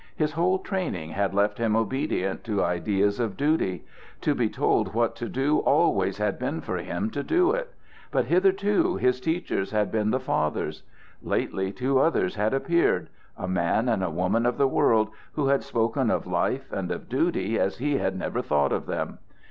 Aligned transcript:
His 0.15 0.31
whole 0.31 0.57
training 0.57 1.11
had 1.11 1.35
left 1.35 1.59
him 1.59 1.75
obedient 1.75 2.43
to 2.45 2.63
ideas 2.63 3.19
of 3.19 3.37
duty. 3.37 3.85
To 4.21 4.33
be 4.33 4.49
told 4.49 4.95
what 4.95 5.15
to 5.17 5.29
do 5.29 5.59
always 5.59 6.17
had 6.17 6.39
been 6.39 6.59
for 6.59 6.77
him 6.77 7.11
to 7.11 7.21
do 7.21 7.51
it. 7.51 7.71
But 8.09 8.25
hitherto 8.25 8.95
his 8.95 9.21
teachers 9.21 9.69
had 9.69 9.91
been 9.91 10.09
the 10.09 10.19
fathers. 10.19 10.81
Lately 11.21 11.71
two 11.71 11.99
others 11.99 12.33
had 12.33 12.51
appeared 12.51 13.09
a 13.37 13.47
man 13.47 13.87
and 13.87 14.03
a 14.03 14.09
woman 14.09 14.47
of 14.47 14.57
the 14.57 14.67
world, 14.67 15.09
who 15.33 15.45
had 15.49 15.61
spoken 15.61 16.09
of 16.09 16.25
life 16.25 16.71
and 16.71 16.89
of 16.91 17.07
duty 17.07 17.59
as 17.59 17.77
he 17.77 17.99
had 17.99 18.17
never 18.17 18.41
thought 18.41 18.71
of 18.73 18.87
them. 18.87 19.19